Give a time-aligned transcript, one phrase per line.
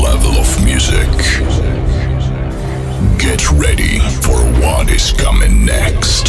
[0.00, 1.08] level of music.
[3.18, 6.28] Get ready for what is coming next.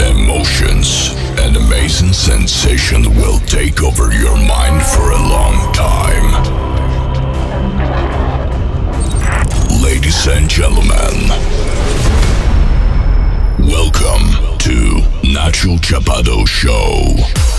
[0.00, 6.28] Emotions and amazing sensation will take over your mind for a long time.
[9.82, 11.28] Ladies and gentlemen,
[13.58, 17.55] welcome to Nacho Chapado Show.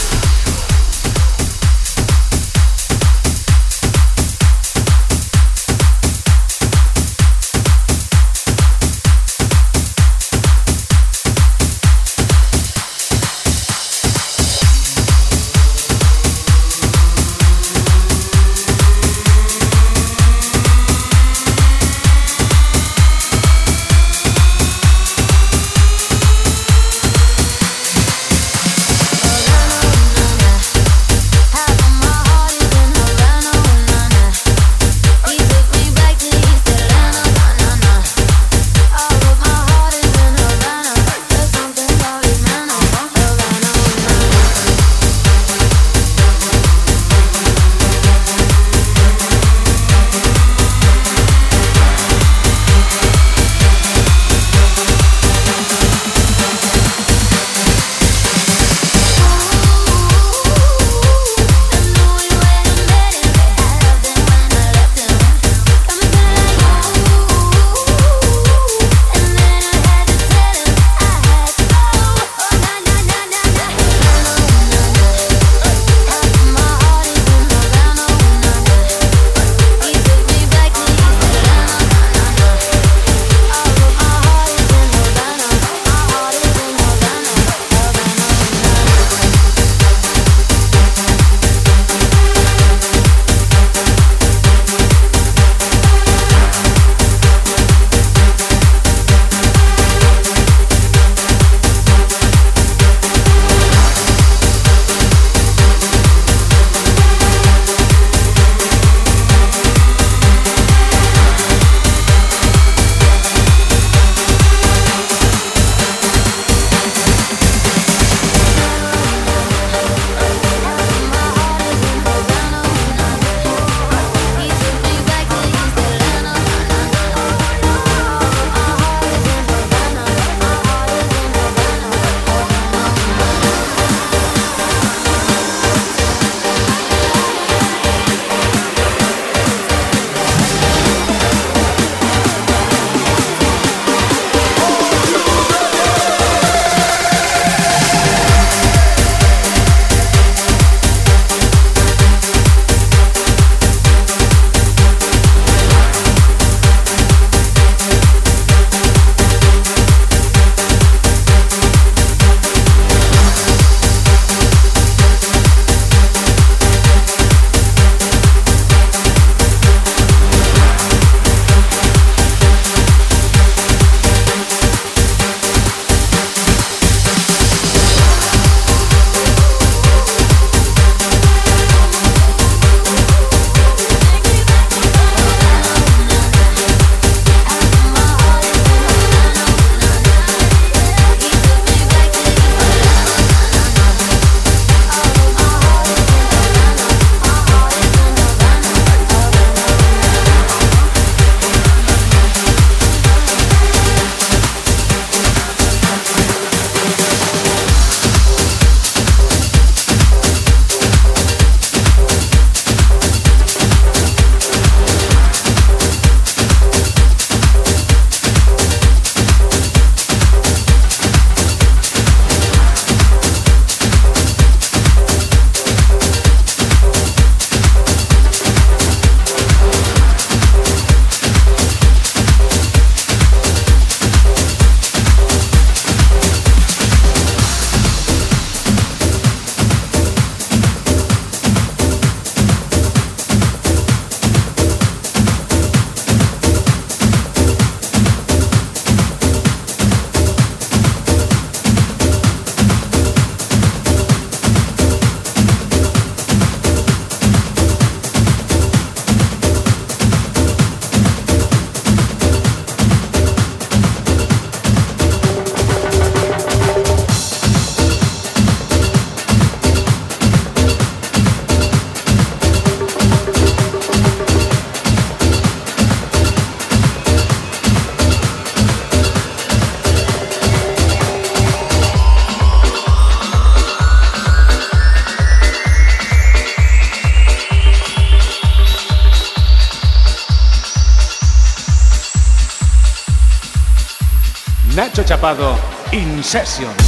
[296.28, 296.87] Sessions.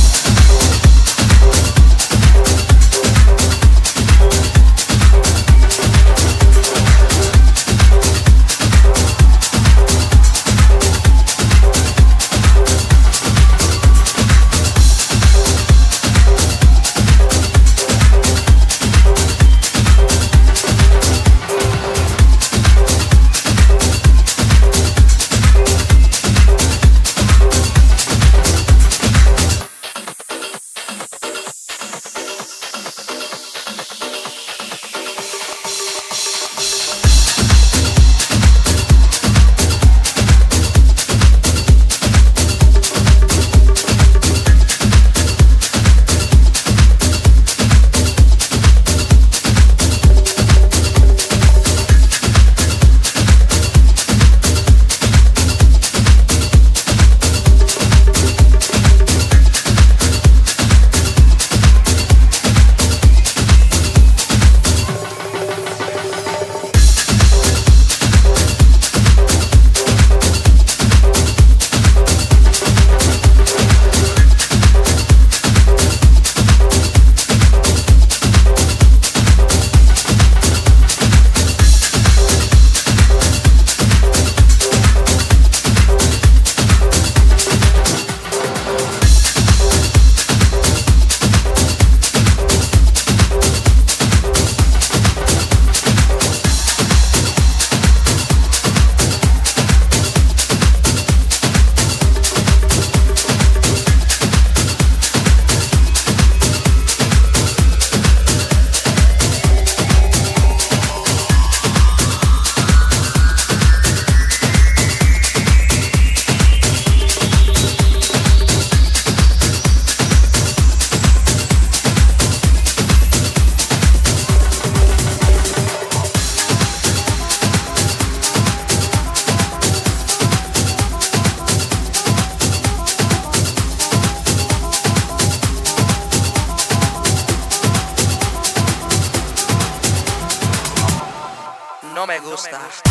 [142.40, 142.89] Superstar.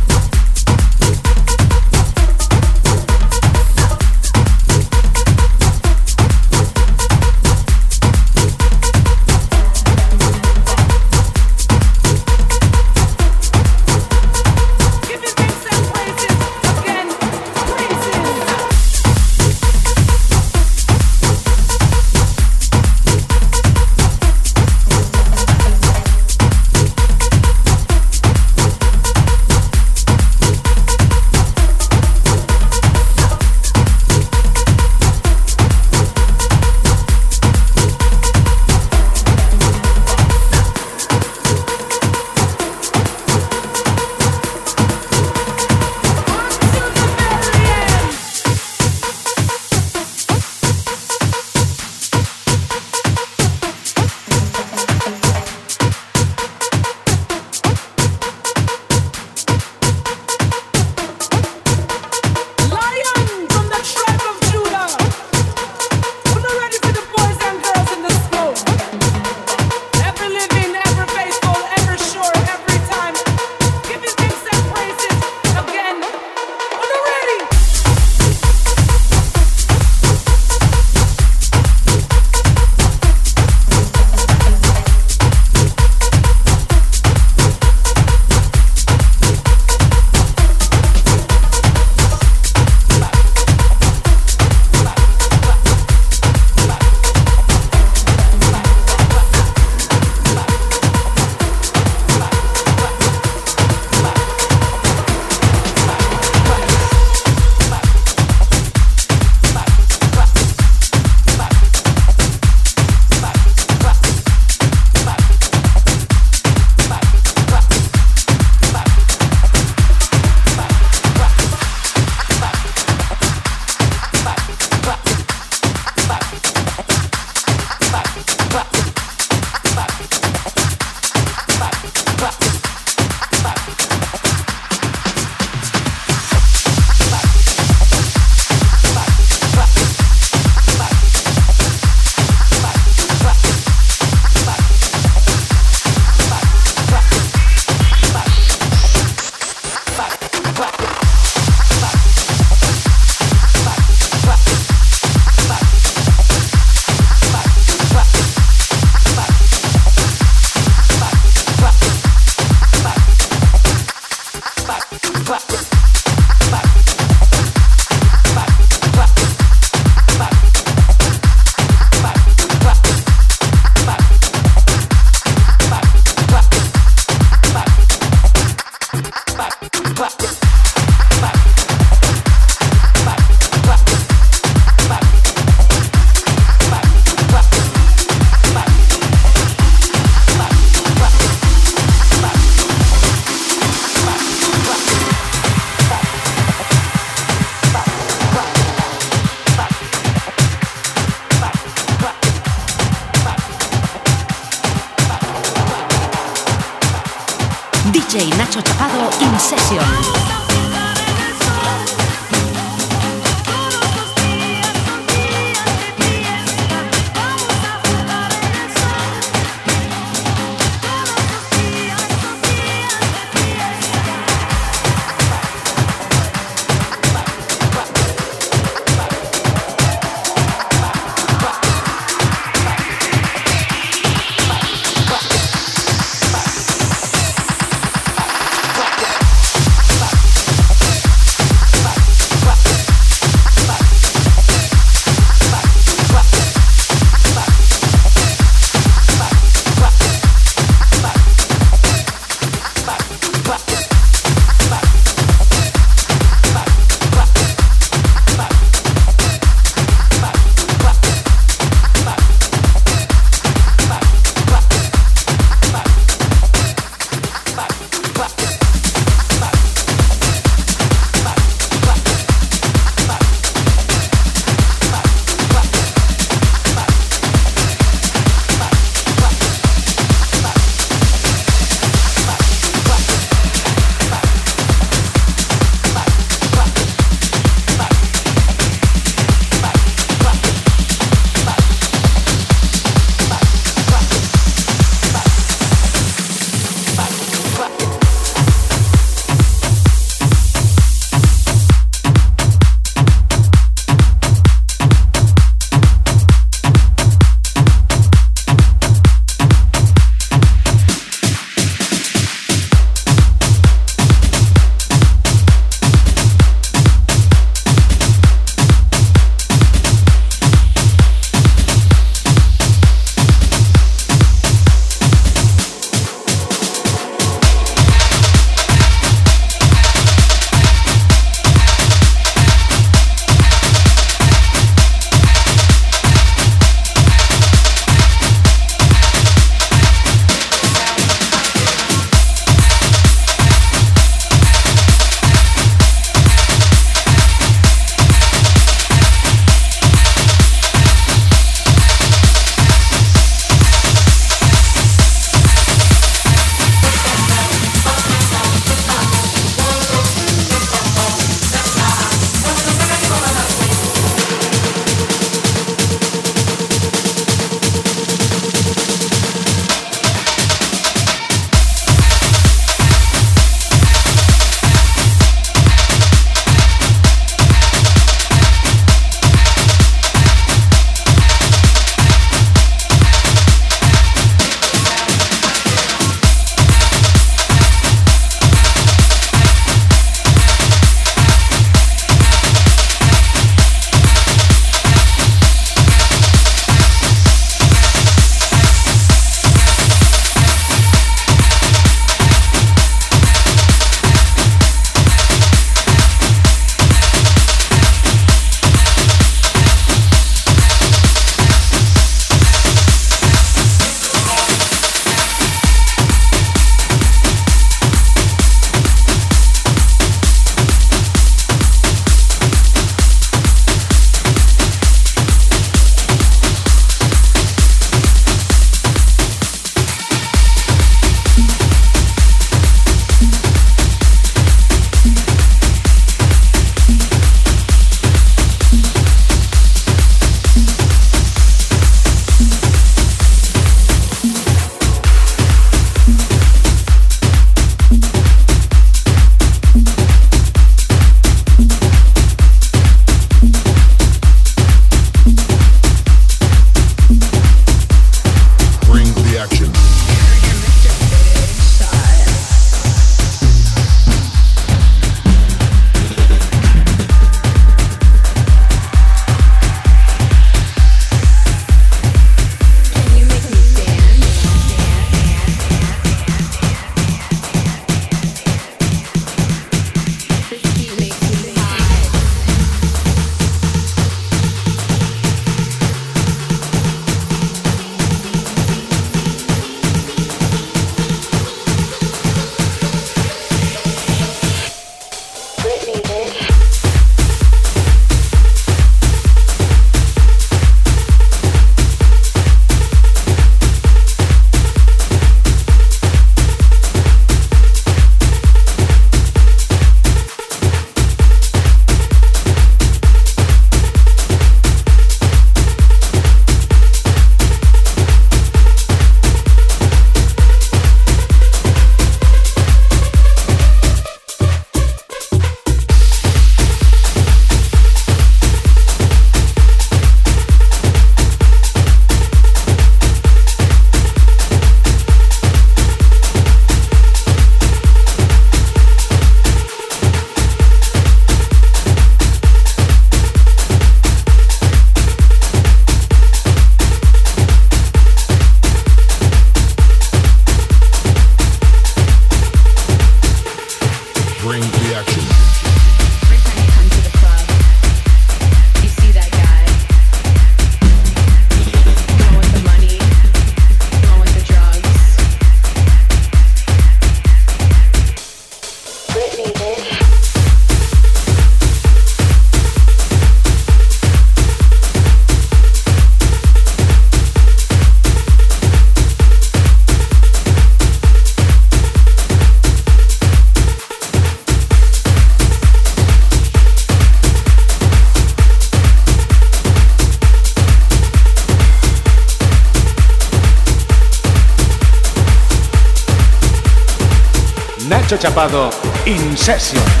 [598.11, 598.69] Nacho Chapado
[599.05, 600.00] In Session.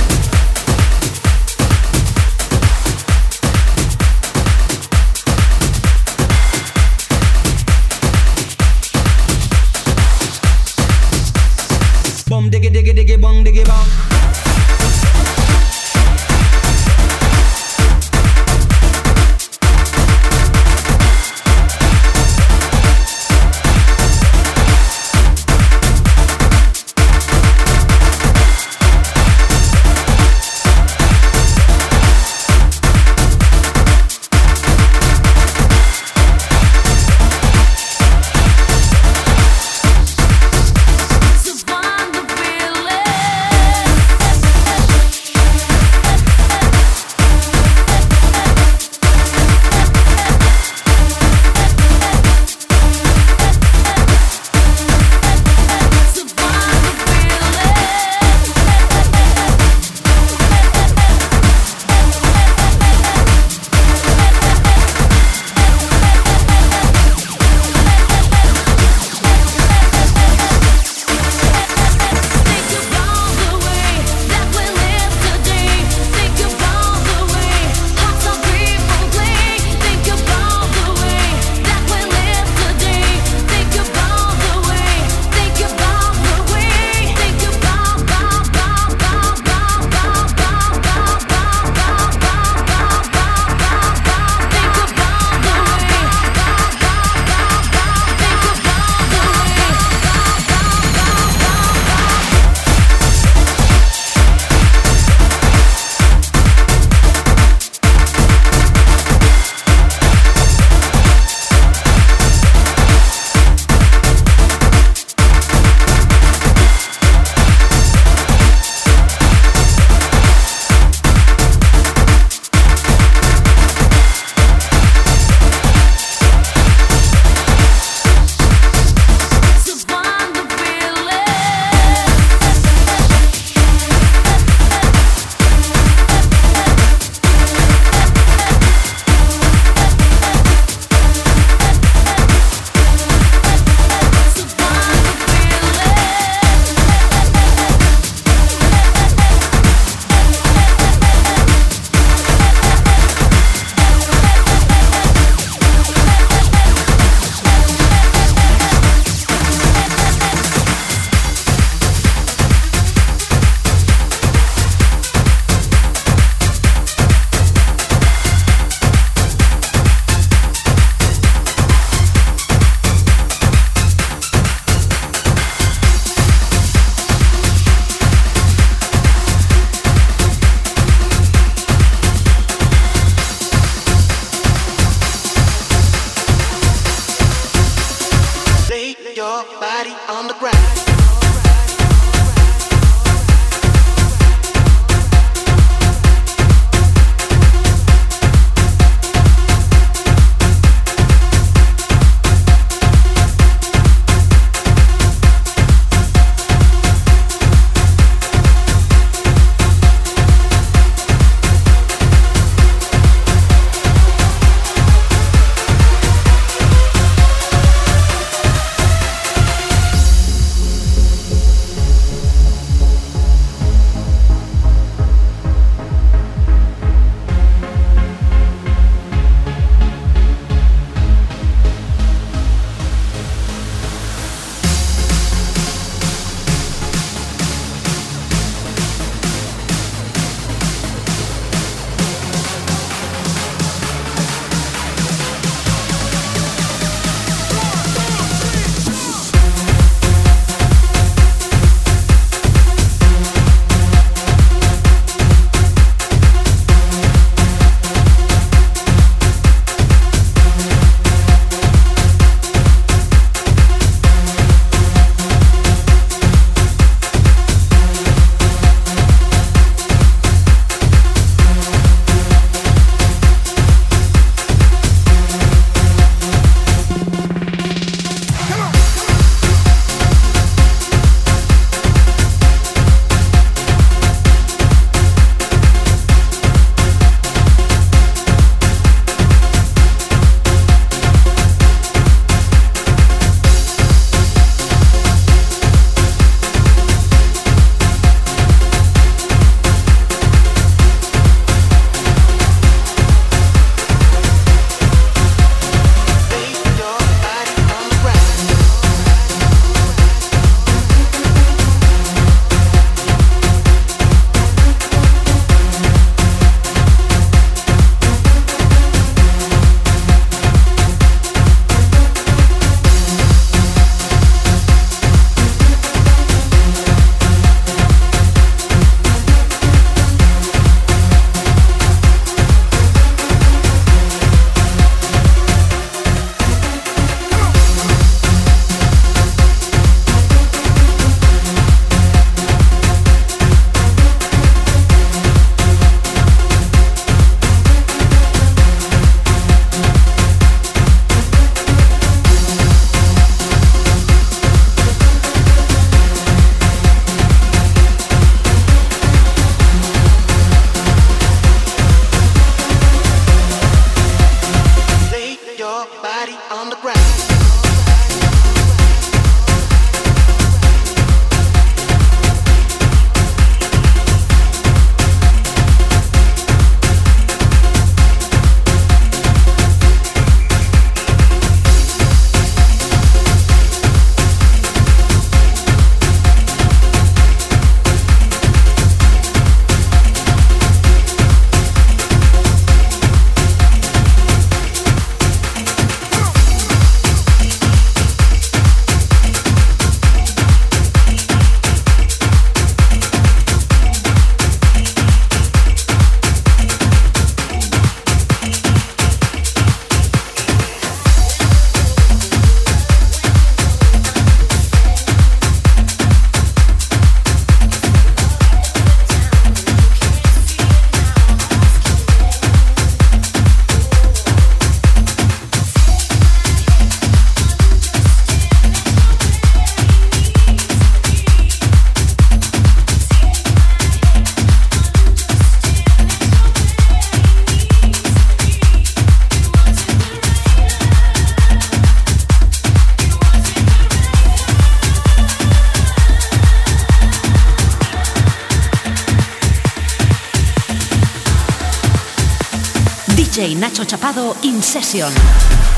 [453.91, 455.70] Chapado in session.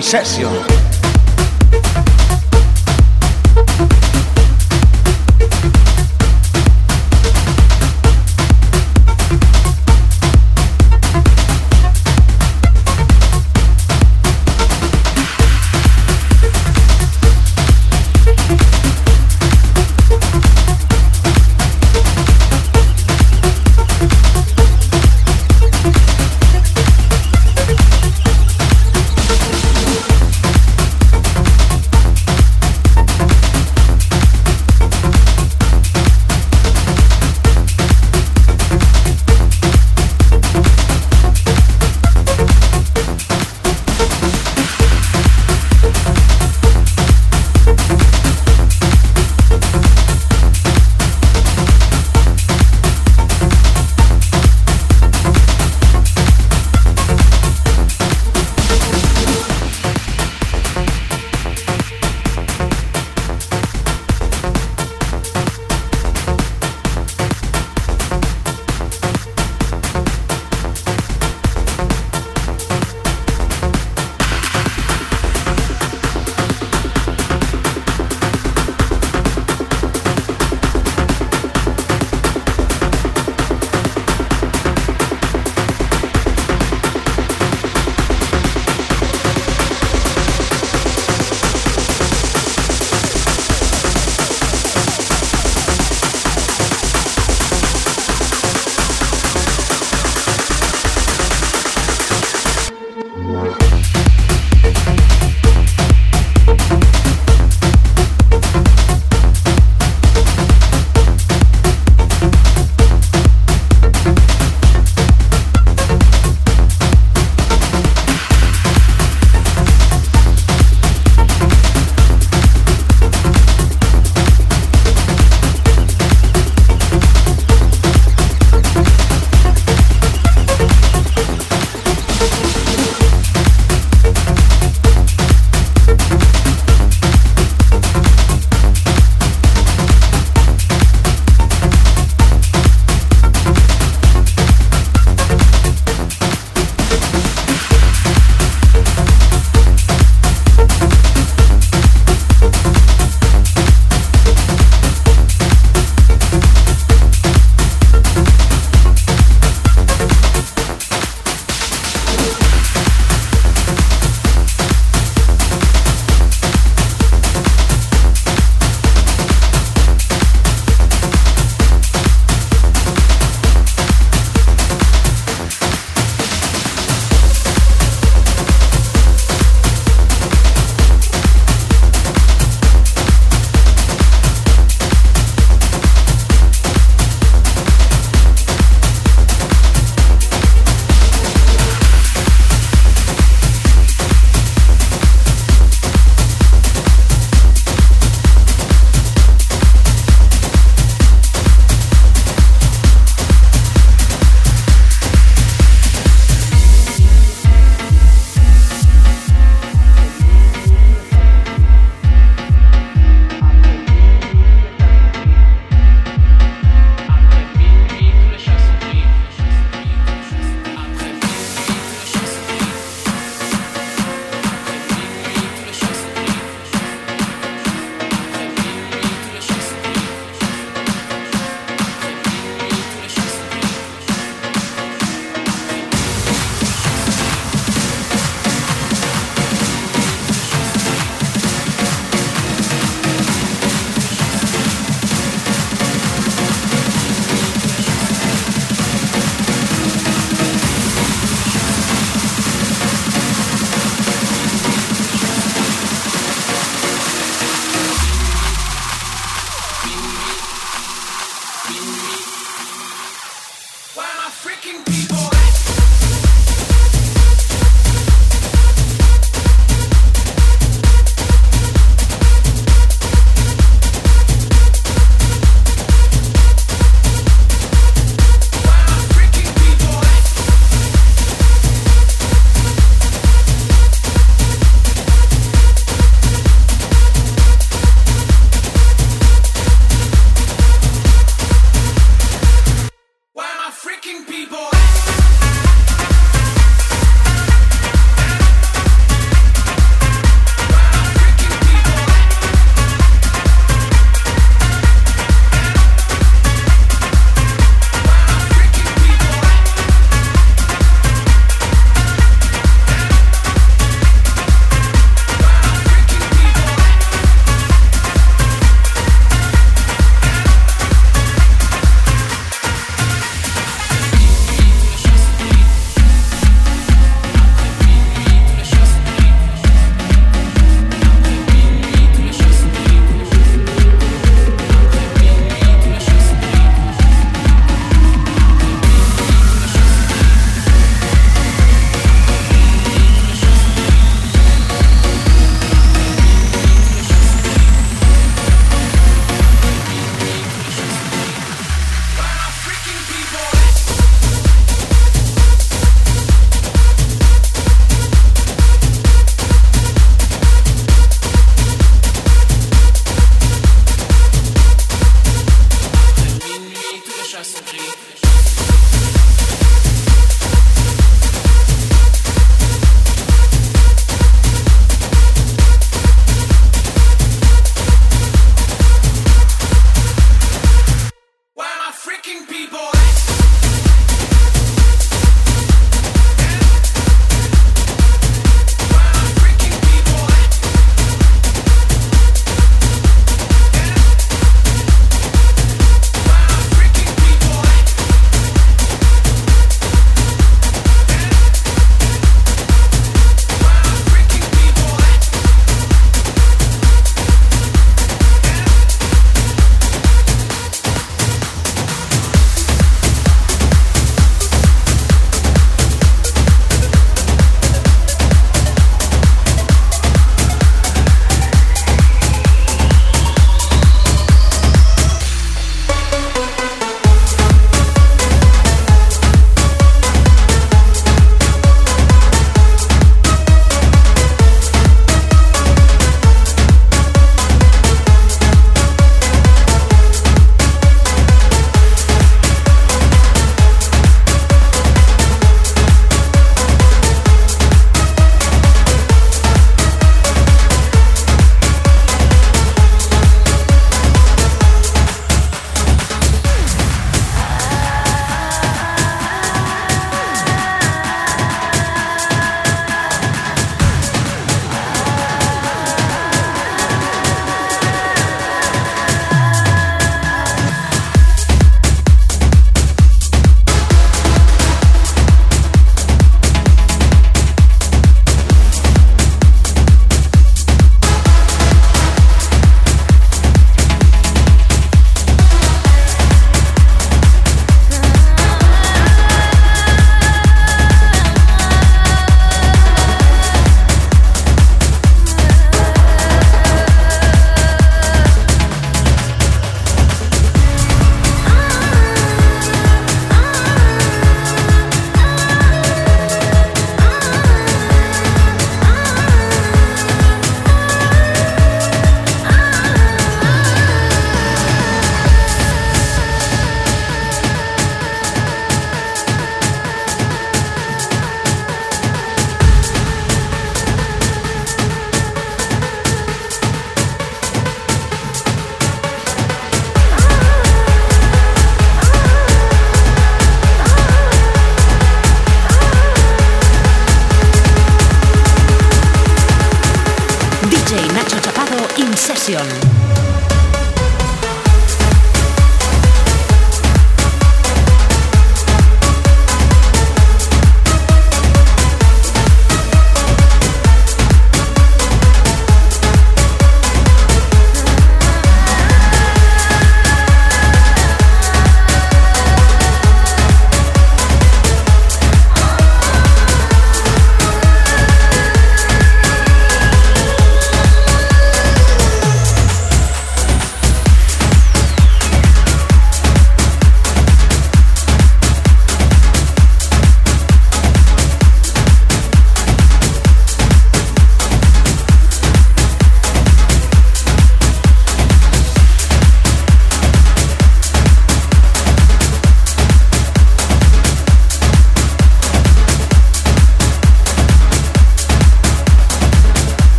[0.00, 0.69] In